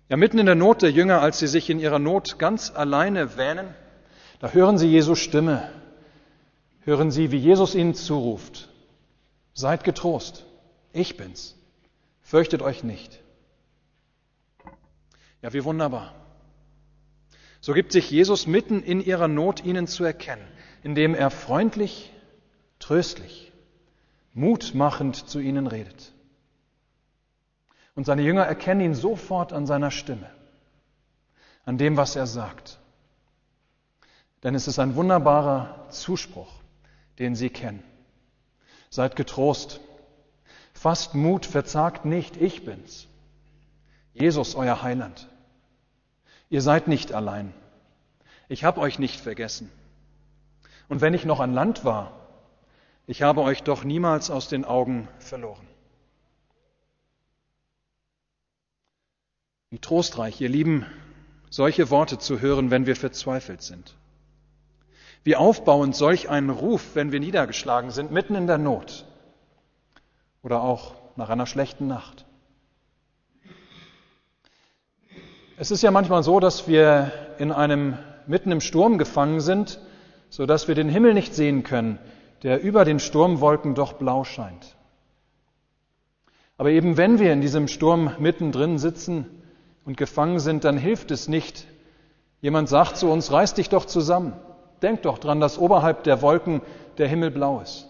ja 0.09 0.17
mitten 0.17 0.38
in 0.38 0.47
der 0.47 0.55
Not 0.55 0.83
der 0.83 0.93
Jünger, 0.93 1.23
als 1.23 1.41
sie 1.41 1.49
sich 1.49 1.71
in 1.71 1.81
ihrer 1.81 1.99
Not 1.99 2.38
ganz 2.38 2.71
alleine 2.71 3.37
wähnen, 3.37 3.75
da 4.38 4.50
hören 4.50 4.79
sie 4.79 4.87
Jesu 4.87 5.17
Stimme, 5.17 5.69
hören 6.85 7.11
sie, 7.11 7.33
wie 7.33 7.38
Jesus 7.38 7.75
ihnen 7.75 7.95
zuruft, 7.95 8.69
seid 9.55 9.83
getrost, 9.83 10.47
ich 10.93 11.17
bin's, 11.17 11.57
fürchtet 12.23 12.62
euch 12.62 12.83
nicht. 12.85 13.21
Ja, 15.43 15.52
wie 15.52 15.64
wunderbar. 15.64 16.14
So 17.61 17.75
gibt 17.75 17.93
sich 17.93 18.11
Jesus 18.11 18.47
mitten 18.47 18.83
in 18.83 19.00
ihrer 19.00 19.29
Not 19.29 19.64
ihnen 19.64 19.87
zu 19.87 20.05
erkennen, 20.05 20.47
indem 20.83 21.14
er 21.14 21.31
freundlich, 21.31 22.12
tröstlich, 22.79 23.52
mutmachend 24.35 25.29
zu 25.29 25.38
ihnen 25.38 25.67
redet. 25.67 26.12
Und 27.95 28.05
seine 28.05 28.23
Jünger 28.23 28.45
erkennen 28.45 28.81
ihn 28.81 28.95
sofort 28.95 29.52
an 29.52 29.67
seiner 29.67 29.91
Stimme, 29.91 30.31
an 31.64 31.79
dem, 31.79 31.97
was 31.97 32.17
er 32.17 32.26
sagt. 32.26 32.81
Denn 34.43 34.55
es 34.55 34.67
ist 34.67 34.79
ein 34.79 34.97
wunderbarer 34.97 35.88
Zuspruch, 35.91 36.52
den 37.19 37.37
sie 37.37 37.50
kennen. 37.50 37.85
Seid 38.91 39.14
getrost, 39.14 39.81
fasst 40.83 41.15
Mut, 41.15 41.47
verzagt 41.47 42.05
nicht, 42.05 42.37
ich 42.37 42.65
bin's. 42.65 43.07
Jesus, 44.15 44.57
euer 44.57 44.83
Heiland. 44.83 45.29
Ihr 46.51 46.61
seid 46.61 46.89
nicht 46.89 47.12
allein. 47.12 47.55
Ich 48.49 48.65
habe 48.65 48.81
euch 48.81 48.99
nicht 48.99 49.21
vergessen. 49.21 49.71
Und 50.89 51.01
wenn 51.01 51.15
ich 51.15 51.25
noch 51.25 51.39
an 51.39 51.55
Land 51.55 51.85
war, 51.85 52.12
ich 53.07 53.23
habe 53.23 53.43
euch 53.43 53.62
doch 53.62 53.85
niemals 53.85 54.29
aus 54.29 54.49
den 54.49 54.65
Augen 54.65 55.07
verloren. 55.21 55.69
Wie 59.71 59.79
trostreich, 59.79 60.41
ihr 60.41 60.49
Lieben, 60.49 60.85
solche 61.49 61.91
Worte 61.91 62.19
zu 62.19 62.41
hören, 62.41 62.73
wenn 62.73 62.87
wir 62.87 62.97
verzweifelt 62.97 63.62
sind. 63.62 63.95
Wie 65.23 65.37
aufbauend 65.37 65.95
solch 65.95 66.29
ein 66.29 66.51
Ruf, 66.51 66.97
wenn 66.97 67.12
wir 67.12 67.21
niedergeschlagen 67.21 67.93
sind, 67.93 68.11
mitten 68.11 68.35
in 68.35 68.49
der 68.49 68.59
Not 68.59 69.07
oder 70.43 70.63
auch 70.63 70.95
nach 71.17 71.29
einer 71.29 71.47
schlechten 71.47 71.87
Nacht. 71.87 72.25
Es 75.57 75.71
ist 75.71 75.83
ja 75.83 75.91
manchmal 75.91 76.23
so, 76.23 76.41
dass 76.41 76.67
wir 76.67 77.13
in 77.39 77.53
einem 77.53 77.99
mitten 78.27 78.51
im 78.51 78.61
Sturm 78.61 78.99
gefangen 78.99 79.41
sind, 79.41 79.81
so 80.29 80.47
dass 80.47 80.67
wir 80.67 80.75
den 80.75 80.89
Himmel 80.89 81.15
nicht 81.15 81.35
sehen 81.35 81.63
können, 81.63 81.99
der 82.43 82.63
über 82.63 82.85
den 82.85 82.99
Sturmwolken 82.99 83.75
doch 83.75 83.93
blau 83.93 84.25
scheint. 84.25 84.77
Aber 86.57 86.71
eben 86.71 86.97
wenn 86.97 87.19
wir 87.19 87.33
in 87.33 87.41
diesem 87.41 87.69
Sturm 87.69 88.13
mittendrin 88.19 88.79
sitzen 88.79 89.27
und 89.85 89.97
gefangen 89.97 90.39
sind, 90.39 90.65
dann 90.65 90.79
hilft 90.79 91.11
es 91.11 91.29
nicht. 91.29 91.67
Jemand 92.41 92.69
sagt 92.69 92.97
zu 92.97 93.11
uns, 93.11 93.31
reiß 93.31 93.55
dich 93.55 93.69
doch 93.69 93.85
zusammen. 93.85 94.33
Denk 94.81 95.03
doch 95.03 95.19
dran, 95.19 95.41
dass 95.41 95.59
oberhalb 95.59 96.03
der 96.05 96.23
Wolken 96.23 96.61
der 96.99 97.09
Himmel 97.09 97.31
blau 97.31 97.61
ist. 97.61 97.89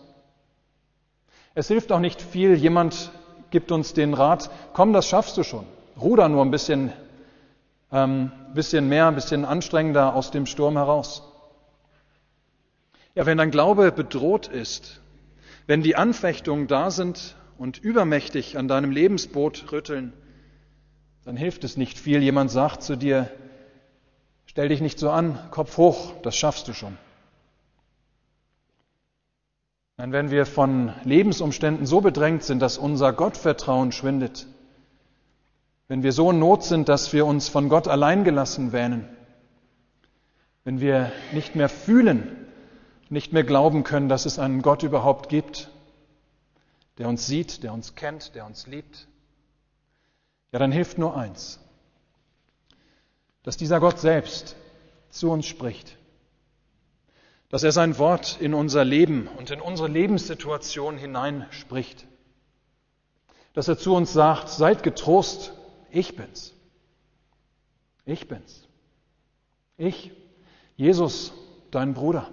Es 1.55 1.69
hilft 1.69 1.93
auch 1.93 2.01
nicht 2.01 2.23
viel, 2.23 2.55
jemand 2.55 3.11
gibt 3.51 3.73
uns 3.73 3.93
den 3.93 4.15
Rat, 4.15 4.51
komm, 4.73 4.93
das 4.93 5.07
schaffst 5.07 5.37
du 5.37 5.43
schon. 5.43 5.67
Ruder 6.01 6.29
nur 6.29 6.43
ein 6.43 6.51
bisschen 6.51 6.93
ähm, 7.93 8.33
bisschen 8.55 8.89
mehr, 8.89 9.07
ein 9.07 9.15
bisschen 9.15 9.45
anstrengender 9.45 10.15
aus 10.15 10.31
dem 10.31 10.47
Sturm 10.47 10.77
heraus. 10.77 11.23
Ja, 13.15 13.27
wenn 13.27 13.39
dein 13.39 13.51
Glaube 13.51 13.93
bedroht 13.93 14.49
ist, 14.49 15.01
wenn 15.67 15.83
die 15.83 15.97
Anfechtungen 15.97 16.67
da 16.67 16.91
sind 16.91 17.37
und 17.59 17.79
übermächtig 17.79 18.57
an 18.57 18.67
deinem 18.67 18.91
Lebensboot 18.91 19.71
rütteln, 19.71 20.13
dann 21.25 21.37
hilft 21.37 21.63
es 21.65 21.77
nicht 21.77 21.99
viel. 21.99 22.23
Jemand 22.23 22.51
sagt 22.51 22.83
zu 22.83 22.97
dir, 22.97 23.31
stell 24.47 24.69
dich 24.69 24.81
nicht 24.81 24.99
so 24.99 25.11
an, 25.11 25.39
Kopf 25.51 25.77
hoch, 25.77 26.15
das 26.23 26.35
schaffst 26.35 26.67
du 26.67 26.73
schon. 26.73 26.97
Nein, 30.03 30.11
wenn 30.11 30.31
wir 30.33 30.47
von 30.47 30.93
Lebensumständen 31.05 31.87
so 31.87 32.01
bedrängt 32.01 32.43
sind, 32.43 32.59
dass 32.59 32.77
unser 32.77 33.13
Gottvertrauen 33.13 33.93
schwindet, 33.93 34.49
wenn 35.87 36.03
wir 36.03 36.11
so 36.11 36.33
in 36.33 36.41
Not 36.41 36.65
sind, 36.65 36.89
dass 36.89 37.13
wir 37.13 37.25
uns 37.25 37.49
von 37.49 37.69
Gott 37.69 37.87
allein 37.87 38.25
gelassen 38.25 38.73
wähnen, 38.73 39.09
wenn 40.65 40.81
wir 40.81 41.13
nicht 41.31 41.55
mehr 41.55 41.69
fühlen, 41.69 42.49
nicht 43.11 43.33
mehr 43.33 43.45
glauben 43.45 43.85
können, 43.85 44.09
dass 44.09 44.27
es 44.27 44.41
einen 44.41 44.61
Gott 44.63 44.83
überhaupt 44.83 45.29
gibt, 45.29 45.71
der 46.99 47.07
uns 47.07 47.29
sieht, 47.29 47.63
der 47.63 47.73
uns 47.73 47.95
kennt, 47.95 48.35
der 48.35 48.45
uns 48.45 48.67
liebt, 48.67 49.07
ja, 50.51 50.59
dann 50.59 50.73
hilft 50.73 50.99
nur 50.99 51.17
eins, 51.17 51.61
dass 53.45 53.57
dieser 53.57 53.79
Gott 53.79 54.01
selbst 54.01 54.57
zu 55.11 55.31
uns 55.31 55.47
spricht, 55.47 55.97
dass 57.53 57.65
er 57.65 57.73
sein 57.73 57.99
Wort 57.99 58.41
in 58.41 58.55
unser 58.55 58.83
Leben 58.83 59.29
und 59.37 59.51
in 59.51 59.61
unsere 59.61 59.87
Lebenssituation 59.87 60.97
hineinspricht, 60.97 62.07
dass 63.53 63.69
er 63.69 63.77
zu 63.77 63.95
uns 63.95 64.15
sagt, 64.15 64.49
seid 64.49 64.83
getrost, 64.83 65.53
ich 65.91 66.17
bin's. 66.17 66.55
Ich 68.07 68.27
bin's. 68.27 68.67
Ich, 69.77 70.13
Jesus, 70.77 71.35
dein 71.71 71.93
Bruder. 71.93 72.31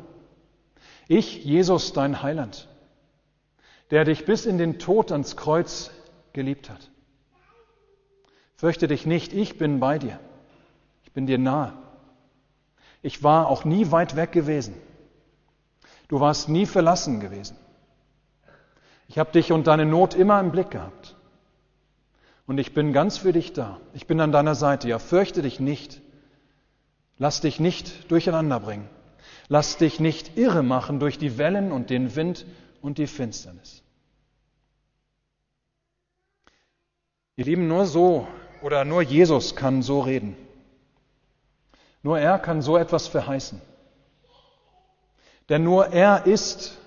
Ich, 1.09 1.43
Jesus, 1.43 1.91
dein 1.91 2.23
Heiland, 2.23 2.69
der 3.91 4.05
dich 4.05 4.23
bis 4.23 4.45
in 4.45 4.57
den 4.57 4.79
Tod 4.79 5.11
ans 5.11 5.35
Kreuz 5.35 5.91
geliebt 6.31 6.69
hat. 6.69 6.89
Fürchte 8.55 8.87
dich 8.87 9.05
nicht, 9.05 9.33
ich 9.33 9.57
bin 9.57 9.81
bei 9.81 9.99
dir. 9.99 10.17
Ich 11.03 11.11
bin 11.11 11.27
dir 11.27 11.37
nahe. 11.37 11.73
Ich 13.01 13.21
war 13.21 13.49
auch 13.49 13.65
nie 13.65 13.91
weit 13.91 14.15
weg 14.15 14.31
gewesen. 14.31 14.81
Du 16.09 16.19
warst 16.19 16.49
nie 16.49 16.65
verlassen 16.65 17.19
gewesen. 17.21 17.55
Ich 19.07 19.17
habe 19.17 19.31
dich 19.31 19.51
und 19.51 19.67
deine 19.67 19.85
Not 19.85 20.15
immer 20.15 20.39
im 20.39 20.51
Blick 20.51 20.71
gehabt. 20.71 21.15
Und 22.45 22.57
ich 22.57 22.73
bin 22.73 22.93
ganz 22.93 23.19
für 23.19 23.31
dich 23.31 23.53
da. 23.53 23.79
Ich 23.93 24.07
bin 24.07 24.19
an 24.19 24.31
deiner 24.31 24.55
Seite. 24.55 24.89
Ja, 24.89 24.97
fürchte 24.99 25.43
dich 25.43 25.59
nicht. 25.59 26.01
Lass 27.17 27.41
dich 27.41 27.59
nicht 27.59 28.11
durcheinander 28.11 28.59
bringen. 28.59 28.89
Lass 29.49 29.77
dich 29.77 29.99
nicht 29.99 30.35
irre 30.35 30.63
machen 30.63 30.99
durch 30.99 31.19
die 31.19 31.37
Wellen 31.37 31.71
und 31.71 31.91
den 31.91 32.15
Wind 32.15 32.45
und 32.81 32.97
die 32.97 33.07
Finsternis. 33.07 33.83
Ihr 37.35 37.45
Lieben, 37.45 37.67
nur 37.67 37.85
so 37.85 38.27
oder 38.63 38.83
nur 38.83 39.03
Jesus 39.03 39.55
kann 39.55 39.83
so 39.83 40.01
reden. 40.01 40.35
Nur 42.01 42.19
er 42.19 42.39
kann 42.39 42.63
so 42.63 42.77
etwas 42.77 43.07
verheißen. 43.07 43.61
Denn 45.49 45.63
nur 45.63 45.87
er 45.87 46.27
ist, 46.27 46.77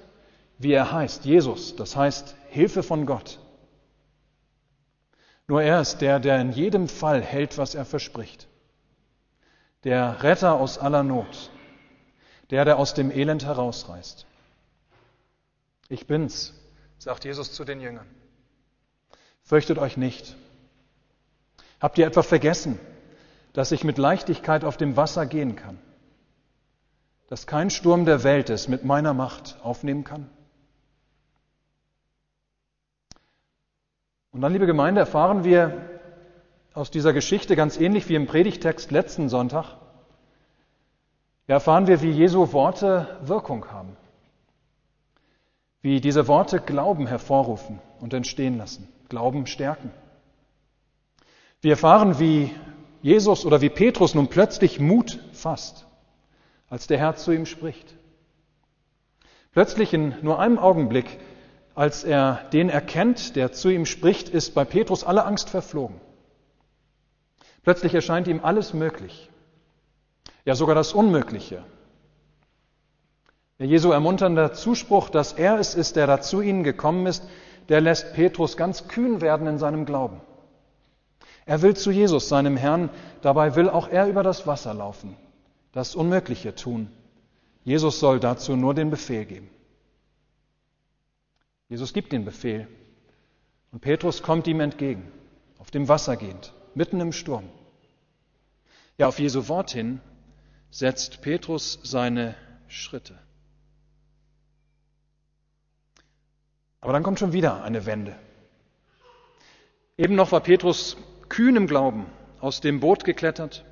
wie 0.59 0.73
er 0.73 0.92
heißt, 0.92 1.25
Jesus, 1.25 1.75
das 1.75 1.97
heißt 1.97 2.37
Hilfe 2.49 2.83
von 2.83 3.07
Gott. 3.07 3.40
Nur 5.49 5.62
er 5.62 5.81
ist 5.81 5.99
der, 5.99 6.21
der 6.21 6.40
in 6.40 6.52
jedem 6.52 6.88
Fall 6.88 7.21
hält, 7.21 7.59
was 7.59 7.75
er 7.75 7.85
verspricht. 7.85 8.47
Der 9.83 10.23
Retter 10.23 10.54
aus 10.54 10.78
aller 10.78 11.02
Not. 11.02 11.50
Der, 12.50 12.64
der 12.64 12.78
aus 12.78 12.95
dem 12.95 13.11
Elend 13.11 13.45
herausreißt. 13.45 14.26
Ich 15.88 16.07
bin's, 16.07 16.54
sagt 16.99 17.25
Jesus 17.25 17.52
zu 17.52 17.64
den 17.64 17.81
Jüngern. 17.81 18.07
Fürchtet 19.42 19.78
euch 19.78 19.97
nicht. 19.97 20.37
Habt 21.81 21.99
ihr 21.99 22.07
etwa 22.07 22.23
vergessen, 22.23 22.78
dass 23.52 23.73
ich 23.73 23.83
mit 23.83 23.99
Leichtigkeit 23.99 24.64
auf 24.64 24.76
dem 24.76 24.97
Wasser 24.97 25.26
gehen 25.26 25.57
kann? 25.57 25.78
Dass 27.33 27.47
kein 27.47 27.71
Sturm 27.71 28.05
der 28.05 28.25
Welt 28.25 28.51
es 28.51 28.69
mit 28.69 28.85
meiner 28.85 29.15
Macht 29.15 29.57
aufnehmen 29.62 30.05
kann? 30.05 30.29
Und 34.33 34.43
dann, 34.43 34.53
liebe 34.53 34.67
Gemeinde, 34.67 35.01
erfahren 35.01 35.43
wir 35.43 35.81
aus 36.75 36.91
dieser 36.91 37.15
Geschichte, 37.15 37.57
ganz 37.57 37.81
ähnlich 37.81 38.07
wie 38.11 38.17
im 38.17 38.27
Predigtext 38.27 38.91
letzten 38.91 39.31
Sonntag, 39.31 39.79
erfahren 41.47 41.87
wir, 41.87 42.03
wie 42.03 42.11
Jesu 42.11 42.53
Worte 42.53 43.17
Wirkung 43.23 43.71
haben, 43.71 43.97
wie 45.81 46.03
diese 46.03 46.29
Worte 46.29 46.61
Glauben 46.61 47.07
hervorrufen 47.07 47.81
und 48.01 48.12
entstehen 48.12 48.59
lassen, 48.59 48.87
Glauben 49.09 49.47
stärken. 49.47 49.91
Wir 51.62 51.71
erfahren, 51.71 52.19
wie 52.19 52.55
Jesus 53.01 53.47
oder 53.47 53.62
wie 53.62 53.71
Petrus 53.71 54.15
nun 54.15 54.29
plötzlich 54.29 54.81
Mut 54.81 55.19
fasst, 55.33 55.87
als 56.73 56.87
der 56.87 56.97
Herr 56.97 57.17
zu 57.17 57.33
ihm 57.33 57.45
spricht. 57.45 57.95
Plötzlich 59.52 59.93
in 59.93 60.14
nur 60.23 60.38
einem 60.38 60.59
Augenblick, 60.59 61.19
als 61.75 62.02
er 62.02 62.41
den 62.55 62.71
erkennt, 62.71 63.37
der 63.37 63.52
zu 63.52 63.69
ihm 63.69 63.85
spricht, 63.85 64.31
ist 64.31 64.55
bei 64.55 64.64
Petrus 64.64 65.05
alle 65.05 65.26
Angst 65.26 65.50
verflogen. 65.50 66.00
Plötzlich 67.62 67.93
erscheint 67.93 68.26
ihm 68.26 68.41
alles 68.43 68.73
möglich, 68.73 69.29
ja 70.47 70.55
sogar 70.55 70.75
das 70.75 70.95
Unmögliche. 70.95 71.62
Der 73.59 73.67
Jesu 73.67 73.91
ermunternder 73.91 74.55
Zuspruch, 74.55 75.11
dass 75.11 75.35
er 75.35 75.59
es 75.59 75.75
ist, 75.75 75.97
der 75.97 76.07
da 76.07 76.23
zu 76.23 76.41
ihnen 76.41 76.64
gekommen 76.64 77.05
ist, 77.05 77.23
der 77.69 77.83
lässt 77.83 78.14
Petrus 78.14 78.57
ganz 78.57 78.88
kühn 78.88 79.21
werden 79.21 79.47
in 79.47 79.59
seinem 79.59 79.85
Glauben. 79.85 80.23
Er 81.45 81.61
will 81.61 81.76
zu 81.76 81.91
Jesus, 81.91 82.31
seinem 82.31 82.57
Herrn, 82.57 82.88
dabei 83.21 83.57
will 83.57 83.69
auch 83.69 83.88
er 83.88 84.07
über 84.07 84.23
das 84.23 84.47
Wasser 84.47 84.73
laufen, 84.73 85.19
das 85.73 85.95
Unmögliche 85.95 86.55
tun. 86.55 86.91
Jesus 87.64 87.99
soll 87.99 88.21
dazu 88.21 88.57
nur 88.57 88.75
den 88.75 88.91
Befehl 88.91 89.25
geben. 89.25 89.50
Jesus 91.69 91.93
gibt 91.93 92.12
den 92.12 92.25
Befehl 92.25 92.69
und 93.71 93.81
Petrus 93.81 94.23
kommt 94.23 94.47
ihm 94.47 94.61
entgegen, 94.61 95.11
auf 95.59 95.71
dem 95.71 95.88
Wasser 95.88 96.17
gehend, 96.17 96.52
mitten 96.75 97.00
im 97.00 97.12
Sturm. 97.12 97.49
Ja, 98.99 99.09
auf 99.09 99.19
Jesu 99.19 99.49
Wort 99.49 99.71
hin 99.71 100.00
setzt 100.71 101.23
Petrus 101.23 101.79
seine 101.83 102.35
Schritte. 102.69 103.19
Aber 106.81 106.93
dann 106.93 107.02
kommt 107.02 107.19
schon 107.19 107.33
wieder 107.33 107.62
eine 107.62 107.87
Wende. 107.87 108.19
Eben 109.97 110.14
noch 110.14 110.33
war 110.33 110.41
Petrus 110.41 110.97
kühn 111.29 111.57
im 111.57 111.67
Glauben 111.67 112.07
aus 112.41 112.61
dem 112.61 112.81
Boot 112.81 113.05
geklettert. 113.05 113.64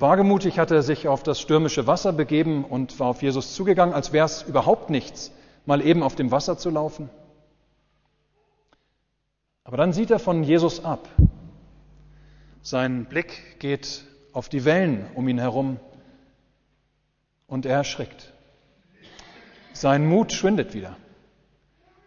Wagemutig 0.00 0.60
hatte 0.60 0.76
er 0.76 0.82
sich 0.82 1.08
auf 1.08 1.24
das 1.24 1.40
stürmische 1.40 1.88
Wasser 1.88 2.12
begeben 2.12 2.64
und 2.64 3.00
war 3.00 3.08
auf 3.08 3.22
Jesus 3.22 3.54
zugegangen, 3.54 3.94
als 3.94 4.12
wäre 4.12 4.26
es 4.26 4.42
überhaupt 4.42 4.90
nichts, 4.90 5.32
mal 5.66 5.84
eben 5.84 6.04
auf 6.04 6.14
dem 6.14 6.30
Wasser 6.30 6.56
zu 6.56 6.70
laufen. 6.70 7.10
Aber 9.64 9.76
dann 9.76 9.92
sieht 9.92 10.12
er 10.12 10.20
von 10.20 10.44
Jesus 10.44 10.84
ab. 10.84 11.08
Sein 12.62 13.06
Blick 13.06 13.58
geht 13.58 14.04
auf 14.32 14.48
die 14.48 14.64
Wellen 14.64 15.06
um 15.14 15.26
ihn 15.26 15.38
herum 15.38 15.80
und 17.48 17.66
er 17.66 17.78
erschrickt. 17.78 18.32
Sein 19.72 20.06
Mut 20.06 20.32
schwindet 20.32 20.74
wieder. 20.74 20.96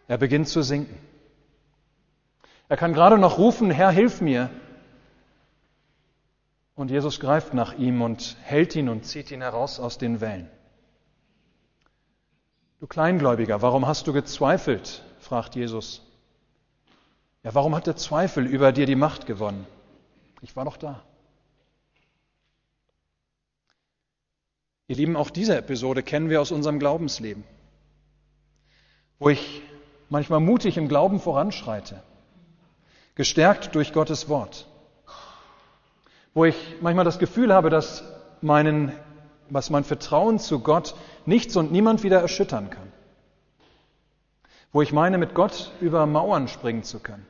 Er 0.08 0.16
beginnt 0.16 0.48
zu 0.48 0.62
sinken. 0.62 0.98
Er 2.70 2.78
kann 2.78 2.94
gerade 2.94 3.18
noch 3.18 3.36
rufen, 3.36 3.70
Herr, 3.70 3.90
hilf 3.90 4.22
mir. 4.22 4.48
Und 6.74 6.90
Jesus 6.90 7.20
greift 7.20 7.54
nach 7.54 7.74
ihm 7.74 8.02
und 8.02 8.36
hält 8.42 8.74
ihn 8.76 8.88
und 8.88 9.04
zieht 9.04 9.30
ihn 9.30 9.42
heraus 9.42 9.78
aus 9.78 9.98
den 9.98 10.20
Wellen. 10.20 10.50
Du 12.80 12.86
Kleingläubiger, 12.86 13.62
warum 13.62 13.86
hast 13.86 14.06
du 14.06 14.12
gezweifelt? 14.12 15.02
fragt 15.20 15.54
Jesus. 15.54 16.02
Ja, 17.44 17.54
warum 17.54 17.74
hat 17.74 17.86
der 17.86 17.96
Zweifel 17.96 18.46
über 18.46 18.72
dir 18.72 18.86
die 18.86 18.96
Macht 18.96 19.26
gewonnen? 19.26 19.66
Ich 20.40 20.56
war 20.56 20.64
doch 20.64 20.76
da. 20.76 21.02
Ihr 24.88 24.96
Lieben, 24.96 25.16
auch 25.16 25.30
diese 25.30 25.56
Episode 25.56 26.02
kennen 26.02 26.28
wir 26.28 26.40
aus 26.40 26.50
unserem 26.50 26.78
Glaubensleben, 26.78 27.44
wo 29.18 29.28
ich 29.28 29.62
manchmal 30.08 30.40
mutig 30.40 30.76
im 30.76 30.88
Glauben 30.88 31.20
voranschreite 31.20 32.02
gestärkt 33.14 33.74
durch 33.74 33.92
Gottes 33.92 34.28
Wort. 34.28 34.66
Wo 36.34 36.44
ich 36.44 36.76
manchmal 36.80 37.04
das 37.04 37.18
Gefühl 37.18 37.52
habe, 37.52 37.70
dass 37.70 38.04
meinen, 38.40 38.92
was 39.50 39.70
mein 39.70 39.84
Vertrauen 39.84 40.38
zu 40.38 40.60
Gott 40.60 40.94
nichts 41.26 41.56
und 41.56 41.72
niemand 41.72 42.02
wieder 42.02 42.20
erschüttern 42.20 42.70
kann. 42.70 42.92
Wo 44.72 44.80
ich 44.82 44.92
meine, 44.92 45.18
mit 45.18 45.34
Gott 45.34 45.70
über 45.80 46.06
Mauern 46.06 46.48
springen 46.48 46.82
zu 46.82 46.98
können. 47.00 47.26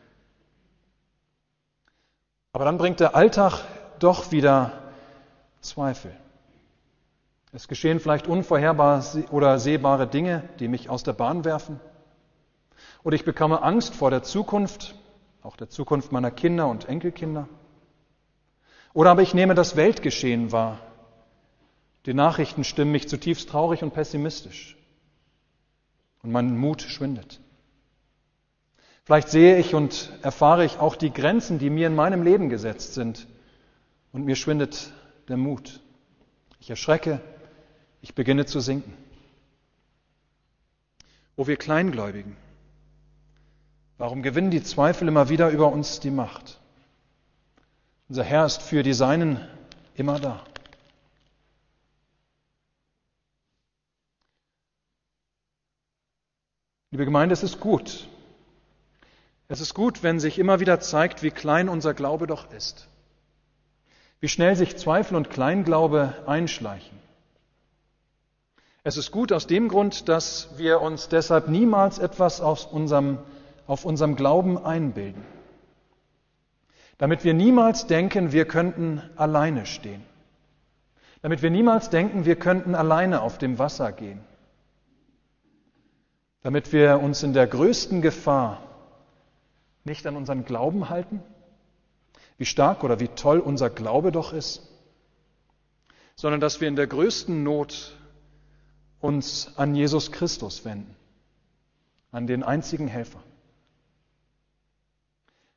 Aber 2.52 2.64
dann 2.64 2.78
bringt 2.78 3.00
der 3.00 3.16
Alltag 3.16 3.64
doch 3.98 4.30
wieder 4.30 4.72
Zweifel. 5.60 6.14
Es 7.52 7.68
geschehen 7.68 8.00
vielleicht 8.00 8.26
unvorherbare 8.26 9.24
oder 9.30 9.58
sehbare 9.58 10.06
Dinge, 10.06 10.48
die 10.58 10.68
mich 10.68 10.88
aus 10.88 11.02
der 11.02 11.12
Bahn 11.12 11.44
werfen. 11.44 11.80
Oder 13.04 13.14
ich 13.14 13.24
bekomme 13.24 13.62
Angst 13.62 13.94
vor 13.94 14.10
der 14.10 14.22
Zukunft, 14.22 14.94
auch 15.42 15.56
der 15.56 15.68
Zukunft 15.68 16.12
meiner 16.12 16.30
Kinder 16.30 16.68
und 16.68 16.88
Enkelkinder. 16.88 17.48
Oder 18.94 19.10
aber 19.10 19.22
ich 19.22 19.34
nehme 19.34 19.54
das 19.54 19.76
Weltgeschehen 19.76 20.52
wahr. 20.52 20.78
Die 22.06 22.14
Nachrichten 22.14 22.64
stimmen 22.64 22.92
mich 22.92 23.08
zutiefst 23.08 23.48
traurig 23.48 23.82
und 23.82 23.94
pessimistisch. 23.94 24.76
Und 26.22 26.32
mein 26.32 26.56
Mut 26.56 26.82
schwindet. 26.82 27.40
Vielleicht 29.04 29.28
sehe 29.28 29.58
ich 29.58 29.74
und 29.74 30.12
erfahre 30.22 30.64
ich 30.64 30.78
auch 30.78 30.94
die 30.94 31.12
Grenzen, 31.12 31.58
die 31.58 31.70
mir 31.70 31.86
in 31.86 31.94
meinem 31.94 32.22
Leben 32.22 32.48
gesetzt 32.48 32.94
sind. 32.94 33.26
Und 34.12 34.24
mir 34.24 34.36
schwindet 34.36 34.92
der 35.28 35.36
Mut. 35.36 35.80
Ich 36.60 36.70
erschrecke, 36.70 37.20
ich 38.00 38.14
beginne 38.14 38.46
zu 38.46 38.60
sinken. 38.60 38.94
O 41.34 41.46
wir 41.46 41.56
Kleingläubigen, 41.56 42.36
Warum 44.02 44.22
gewinnen 44.22 44.50
die 44.50 44.64
Zweifel 44.64 45.06
immer 45.06 45.28
wieder 45.28 45.50
über 45.50 45.70
uns 45.70 46.00
die 46.00 46.10
Macht? 46.10 46.58
Unser 48.12 48.24
Herr 48.24 48.44
ist 48.44 48.60
für 48.60 48.82
die 48.82 48.92
Seinen 48.92 49.40
immer 49.94 50.20
da. 50.20 50.44
Liebe 56.90 57.06
Gemeinde, 57.06 57.32
es 57.32 57.42
ist 57.42 57.58
gut. 57.58 58.06
Es 59.48 59.62
ist 59.62 59.72
gut, 59.72 60.02
wenn 60.02 60.20
sich 60.20 60.38
immer 60.38 60.60
wieder 60.60 60.78
zeigt, 60.78 61.22
wie 61.22 61.30
klein 61.30 61.70
unser 61.70 61.94
Glaube 61.94 62.26
doch 62.26 62.52
ist. 62.52 62.86
Wie 64.20 64.28
schnell 64.28 64.56
sich 64.56 64.76
Zweifel 64.76 65.16
und 65.16 65.30
Kleinglaube 65.30 66.12
einschleichen. 66.26 66.98
Es 68.84 68.98
ist 68.98 69.10
gut 69.10 69.32
aus 69.32 69.46
dem 69.46 69.68
Grund, 69.68 70.10
dass 70.10 70.50
wir 70.58 70.82
uns 70.82 71.08
deshalb 71.08 71.48
niemals 71.48 71.98
etwas 71.98 72.42
aus 72.42 72.66
unserem 72.66 73.20
auf 73.66 73.86
unserem 73.86 74.16
Glauben 74.16 74.58
einbilden, 74.58 75.24
damit 77.02 77.24
wir 77.24 77.34
niemals 77.34 77.88
denken, 77.88 78.30
wir 78.30 78.44
könnten 78.44 79.02
alleine 79.16 79.66
stehen, 79.66 80.04
damit 81.20 81.42
wir 81.42 81.50
niemals 81.50 81.90
denken, 81.90 82.26
wir 82.26 82.36
könnten 82.36 82.76
alleine 82.76 83.22
auf 83.22 83.38
dem 83.38 83.58
Wasser 83.58 83.90
gehen, 83.90 84.20
damit 86.42 86.72
wir 86.72 87.00
uns 87.00 87.24
in 87.24 87.32
der 87.32 87.48
größten 87.48 88.02
Gefahr 88.02 88.62
nicht 89.82 90.06
an 90.06 90.14
unseren 90.14 90.44
Glauben 90.44 90.90
halten, 90.90 91.20
wie 92.38 92.44
stark 92.44 92.84
oder 92.84 93.00
wie 93.00 93.08
toll 93.08 93.40
unser 93.40 93.68
Glaube 93.68 94.12
doch 94.12 94.32
ist, 94.32 94.62
sondern 96.14 96.40
dass 96.40 96.60
wir 96.60 96.68
in 96.68 96.76
der 96.76 96.86
größten 96.86 97.42
Not 97.42 97.98
uns 99.00 99.54
an 99.56 99.74
Jesus 99.74 100.12
Christus 100.12 100.64
wenden, 100.64 100.94
an 102.12 102.28
den 102.28 102.44
einzigen 102.44 102.86
Helfer. 102.86 103.24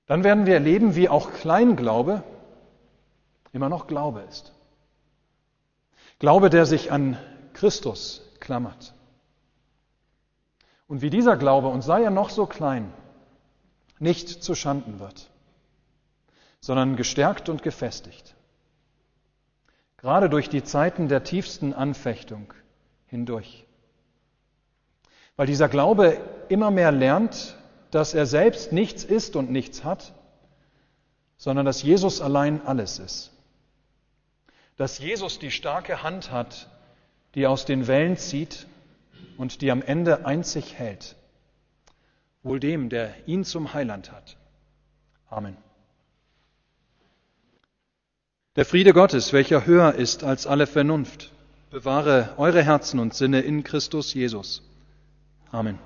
Dann 0.05 0.23
werden 0.23 0.45
wir 0.45 0.53
erleben, 0.53 0.95
wie 0.95 1.09
auch 1.09 1.31
Kleinglaube 1.33 2.23
immer 3.51 3.69
noch 3.69 3.87
Glaube 3.87 4.21
ist. 4.21 4.53
Glaube, 6.19 6.49
der 6.49 6.65
sich 6.65 6.91
an 6.91 7.17
Christus 7.53 8.21
klammert. 8.39 8.93
Und 10.87 11.01
wie 11.01 11.09
dieser 11.09 11.35
Glaube, 11.37 11.67
und 11.67 11.81
sei 11.81 12.03
er 12.03 12.11
noch 12.11 12.29
so 12.29 12.45
klein, 12.45 12.93
nicht 13.97 14.29
zu 14.29 14.55
Schanden 14.55 14.99
wird, 14.99 15.29
sondern 16.59 16.95
gestärkt 16.95 17.49
und 17.49 17.63
gefestigt. 17.63 18.35
Gerade 19.97 20.29
durch 20.29 20.49
die 20.49 20.63
Zeiten 20.63 21.07
der 21.07 21.23
tiefsten 21.23 21.73
Anfechtung 21.73 22.53
hindurch. 23.07 23.65
Weil 25.35 25.47
dieser 25.47 25.69
Glaube 25.69 26.19
immer 26.49 26.69
mehr 26.71 26.91
lernt, 26.91 27.57
dass 27.91 28.13
er 28.13 28.25
selbst 28.25 28.71
nichts 28.71 29.03
ist 29.03 29.35
und 29.35 29.51
nichts 29.51 29.83
hat, 29.83 30.13
sondern 31.37 31.65
dass 31.65 31.83
Jesus 31.83 32.21
allein 32.21 32.65
alles 32.65 32.99
ist. 32.99 33.31
Dass 34.77 34.99
Jesus 34.99 35.39
die 35.39 35.51
starke 35.51 36.03
Hand 36.03 36.31
hat, 36.31 36.69
die 37.35 37.47
aus 37.47 37.65
den 37.65 37.87
Wellen 37.87 38.17
zieht 38.17 38.67
und 39.37 39.61
die 39.61 39.71
am 39.71 39.81
Ende 39.81 40.25
einzig 40.25 40.75
hält. 40.75 41.15
Wohl 42.43 42.59
dem, 42.59 42.89
der 42.89 43.13
ihn 43.27 43.43
zum 43.43 43.73
Heiland 43.73 44.11
hat. 44.11 44.37
Amen. 45.29 45.57
Der 48.55 48.65
Friede 48.65 48.93
Gottes, 48.93 49.33
welcher 49.33 49.65
höher 49.65 49.95
ist 49.95 50.23
als 50.23 50.47
alle 50.47 50.65
Vernunft, 50.65 51.31
bewahre 51.71 52.29
eure 52.37 52.63
Herzen 52.63 52.99
und 52.99 53.13
Sinne 53.13 53.41
in 53.41 53.63
Christus 53.63 54.13
Jesus. 54.13 54.61
Amen. 55.51 55.77